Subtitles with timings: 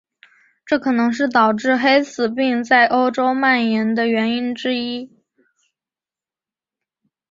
[0.65, 5.15] 这可能是导致黑死病在欧洲蔓延的原因之一。